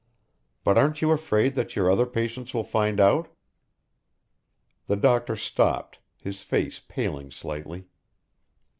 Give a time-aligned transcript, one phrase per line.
[0.63, 3.27] "But aren't you afraid that your other patients will find out?"
[4.87, 7.85] The doctor stopped, his face paling slightly.